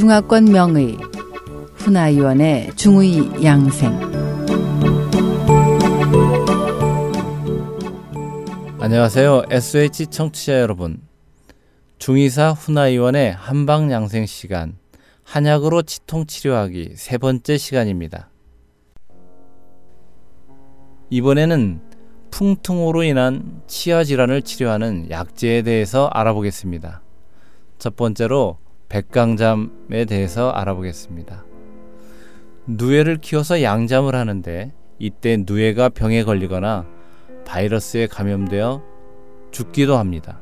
중화권 0.00 0.46
명의 0.46 0.96
훈아위원의 1.74 2.74
중의 2.74 3.44
양생 3.44 3.92
안녕하세요. 8.80 9.42
SH 9.50 10.06
청취자 10.06 10.58
여러분. 10.58 11.02
중의사 11.98 12.52
훈아위원의 12.52 13.34
한방 13.34 13.90
양생 13.90 14.24
시간 14.24 14.78
한약으로 15.22 15.82
치통 15.82 16.24
치료하기 16.24 16.94
세 16.94 17.18
번째 17.18 17.58
시간입니다. 17.58 18.30
이번에는 21.10 21.82
풍통으로 22.30 23.02
인한 23.02 23.60
치아 23.66 24.02
질환을 24.02 24.40
치료하는 24.40 25.10
약재에 25.10 25.60
대해서 25.60 26.06
알아보겠습니다. 26.06 27.02
첫 27.78 27.96
번째로 27.96 28.56
백강잠에 28.90 30.04
대해서 30.04 30.50
알아보겠습니다. 30.50 31.44
누에를 32.66 33.18
키워서 33.18 33.62
양잠을 33.62 34.14
하는데 34.14 34.74
이때 34.98 35.42
누에가 35.46 35.88
병에 35.88 36.24
걸리거나 36.24 36.86
바이러스에 37.46 38.08
감염되어 38.08 38.82
죽기도 39.52 39.96
합니다. 39.96 40.40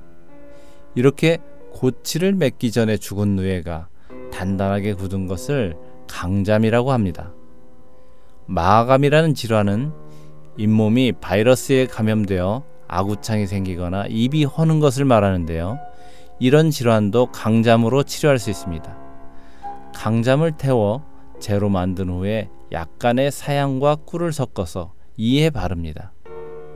이렇게 0.94 1.38
고치를 1.72 2.34
맺기 2.34 2.72
전에 2.72 2.96
죽은 2.96 3.36
누에가 3.36 3.88
단단하게 4.32 4.94
굳은 4.94 5.26
것을 5.26 5.76
강잠이라고 6.08 6.92
합니다. 6.92 7.32
마감이라는 8.46 9.34
질환은 9.34 9.92
잇몸이 10.56 11.12
바이러스에 11.20 11.86
감염되어 11.86 12.64
아구창이 12.88 13.46
생기거나 13.46 14.06
입이 14.08 14.44
허는 14.44 14.80
것을 14.80 15.04
말하는데요. 15.04 15.78
이런 16.40 16.70
질환도 16.70 17.32
강잠으로 17.32 18.04
치료할 18.04 18.38
수 18.38 18.50
있습니다. 18.50 18.96
강잠을 19.94 20.52
태워 20.52 21.04
재로 21.40 21.68
만든 21.68 22.08
후에 22.10 22.48
약간의 22.70 23.30
사양과 23.30 23.96
꿀을 23.96 24.32
섞어서 24.32 24.92
이에 25.16 25.50
바릅니다. 25.50 26.12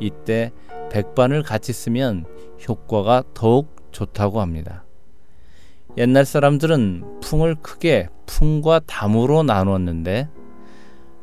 이때 0.01 0.53
백반을 0.91 1.43
같이 1.43 1.73
쓰면 1.73 2.27
효과가 2.69 3.23
더욱 3.35 3.77
좋다고 3.93 4.41
합니다. 4.41 4.85
옛날 5.97 6.25
사람들은 6.25 7.21
풍을 7.21 7.57
크게 7.57 8.09
풍과 8.27 8.81
담으로 8.81 9.43
나누었는데 9.43 10.29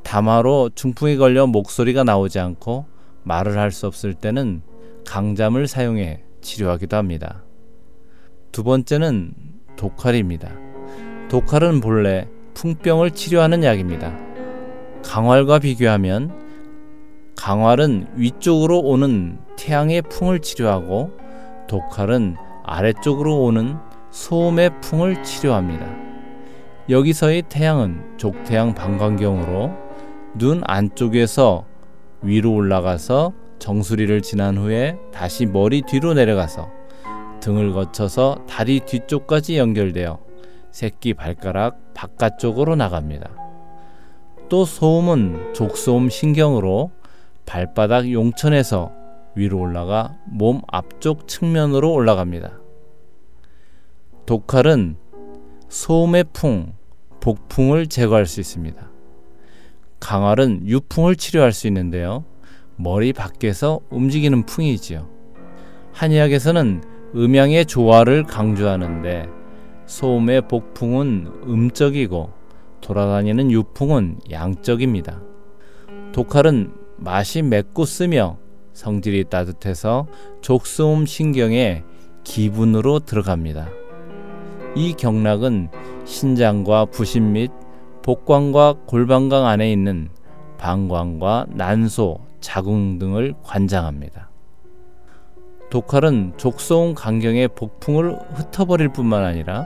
담화로 0.04 0.70
중풍이 0.76 1.18
걸려 1.18 1.46
목소리가 1.48 2.04
나오지 2.04 2.40
않고 2.40 2.86
말을 3.24 3.58
할 3.58 3.72
수 3.72 3.86
없을 3.88 4.14
때는 4.14 4.62
강잠을 5.06 5.68
사용해 5.68 6.24
치료하기도 6.42 6.96
합니다. 6.96 7.44
두 8.60 8.64
번째는 8.66 9.32
독활입니다. 9.78 10.52
독활은 11.30 11.80
본래 11.80 12.28
풍병을 12.56 13.12
치료하는 13.12 13.64
약입니다. 13.64 14.14
강활과 15.02 15.60
비교하면 15.60 16.38
강활은 17.38 18.08
위쪽으로 18.16 18.80
오는 18.82 19.40
태양의 19.58 20.02
풍을 20.10 20.42
치료하고 20.42 21.12
독활은 21.70 22.36
아래쪽으로 22.66 23.44
오는 23.44 23.78
소음의 24.12 24.82
풍을 24.82 25.24
치료합니다. 25.24 25.88
여기서의 26.90 27.44
태양은 27.44 28.18
족태양 28.18 28.76
방광경으로 28.76 29.72
눈 30.36 30.62
안쪽에서 30.66 31.64
위로 32.24 32.56
올라가서 32.56 33.32
정수리를 33.60 34.22
지난 34.22 34.58
후에 34.58 34.98
다시 35.14 35.46
머리 35.46 35.82
뒤로 35.82 36.14
내려가서 36.14 36.79
등을 37.40 37.74
거쳐서 37.74 38.44
다리 38.48 38.80
뒤쪽까지 38.82 39.58
연결되어 39.58 40.20
새끼 40.72 41.14
발가락 41.14 41.94
바깥쪽으로 41.94 42.76
나갑니다. 42.76 43.32
또 44.50 44.66
소음은 44.66 45.54
족소음 45.54 46.10
신경으로 46.10 46.92
발바닥 47.46 48.12
용천에서 48.12 48.92
위로 49.36 49.60
올라가 49.60 50.18
몸 50.26 50.62
앞쪽 50.68 51.28
측면으로 51.28 51.92
올라갑니다. 51.94 52.60
독칼은 54.26 54.98
소음의 55.70 56.26
풍, 56.34 56.74
복풍을 57.20 57.88
제거할 57.88 58.26
수 58.26 58.40
있습니다. 58.40 58.90
강활은 60.00 60.68
유풍을 60.68 61.16
치료할 61.16 61.52
수 61.52 61.68
있는데요. 61.68 62.26
머리 62.76 63.14
밖에서 63.14 63.80
움직이는 63.90 64.46
풍이지요. 64.46 65.10
한의학에서는 65.92 66.99
음양의 67.16 67.66
조화를 67.66 68.24
강조하는데 68.24 69.30
소음의 69.88 70.48
복풍은 70.48 71.42
음적이고 71.48 72.32
돌아다니는 72.82 73.52
유풍은 73.52 74.20
양적입니다. 74.32 75.22
독칼은 76.12 76.72
맛이 76.98 77.42
맵고 77.42 77.86
쓰며 77.86 78.38
성질이 78.74 79.26
따뜻해서 79.26 80.08
족소음 80.42 81.06
신경에 81.06 81.84
기분으로 82.24 83.00
들어갑니다. 83.00 83.70
이 84.76 84.94
경락은 84.94 85.70
신장과 86.06 86.86
부신 86.86 87.32
및 87.32 87.52
복광과 88.04 88.76
골방광 88.86 89.46
안에 89.46 89.72
있는 89.72 90.10
방광과 90.58 91.48
난소, 91.50 92.20
자궁 92.40 93.00
등을 93.00 93.34
관장합니다. 93.44 94.30
독칼은 95.70 96.34
족소음 96.38 96.96
강경의 96.96 97.50
복풍을 97.50 98.18
흩어버릴 98.34 98.90
뿐만 98.90 99.24
아니라 99.24 99.66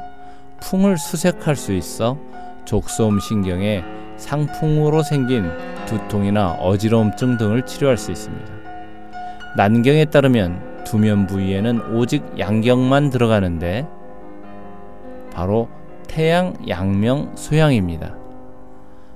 풍을 0.61 0.97
수색할 0.97 1.55
수 1.55 1.73
있어 1.73 2.17
족소음 2.65 3.19
신경에 3.19 3.83
상풍으로 4.17 5.01
생긴 5.03 5.49
두통이나 5.85 6.53
어지러움증 6.53 7.37
등을 7.37 7.65
치료할 7.65 7.97
수 7.97 8.11
있습니다. 8.11 8.51
난경에 9.55 10.05
따르면 10.05 10.83
두면 10.83 11.27
부위에는 11.27 11.95
오직 11.95 12.23
양경만 12.37 13.09
들어가는데 13.09 13.87
바로 15.31 15.69
태양, 16.07 16.53
양명, 16.67 17.31
소양입니다. 17.35 18.15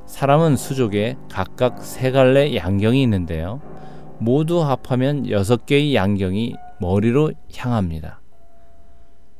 사람은 0.06 0.56
수족에 0.56 1.18
각각 1.30 1.84
세 1.84 2.12
갈래 2.12 2.56
양경이 2.56 3.02
있는데요. 3.04 3.60
모두 4.20 4.64
합하면 4.64 5.30
여섯 5.30 5.66
개의 5.66 5.94
양경이 5.94 6.56
머리로 6.80 7.32
향합니다. 7.56 8.22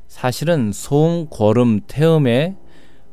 사실은 0.06 0.72
소음, 0.72 1.26
고름, 1.26 1.80
태음에 1.86 2.56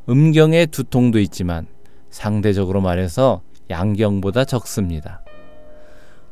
음경의 0.08 0.68
두통도 0.68 1.18
있지만 1.20 1.66
상대적으로 2.10 2.80
말해서 2.80 3.42
양경보다 3.70 4.44
적습니다. 4.44 5.22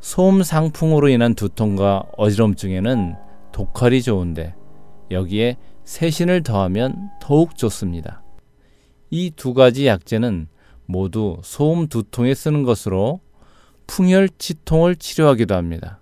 소음 0.00 0.42
상풍으로 0.42 1.08
인한 1.08 1.34
두통과 1.34 2.04
어지럼증에는 2.16 3.16
독활이 3.52 4.02
좋은데 4.02 4.54
여기에 5.10 5.56
세신을 5.84 6.42
더하면 6.42 7.10
더욱 7.20 7.56
좋습니다. 7.56 8.22
이 9.10 9.30
두 9.30 9.54
가지 9.54 9.86
약재는 9.86 10.48
모두 10.86 11.38
소음 11.42 11.88
두통에 11.88 12.34
쓰는 12.34 12.62
것으로 12.62 13.20
풍혈치통을 13.86 14.96
치료하기도 14.96 15.54
합니다. 15.54 16.00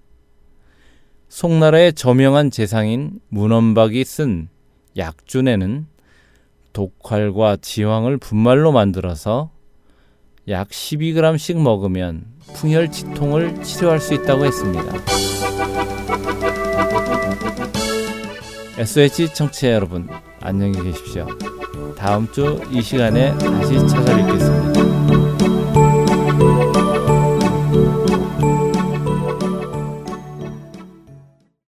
송나라의 1.32 1.94
저명한 1.94 2.50
재상인 2.50 3.18
문원박이 3.30 4.04
쓴 4.04 4.50
약준에는 4.98 5.86
독활과 6.74 7.56
지황을 7.56 8.18
분말로 8.18 8.70
만들어서 8.70 9.50
약 10.48 10.68
12g씩 10.68 11.56
먹으면 11.56 12.26
풍혈치통을 12.52 13.62
치료할 13.62 13.98
수 13.98 14.12
있다고 14.12 14.44
했습니다. 14.44 14.84
SH 18.76 19.32
청취자 19.32 19.72
여러분, 19.72 20.10
안녕히 20.40 20.82
계십시오. 20.82 21.26
다음 21.96 22.30
주 22.30 22.60
이 22.70 22.82
시간에 22.82 23.32
다시 23.38 23.78
찾아뵙겠습니다. 23.88 25.01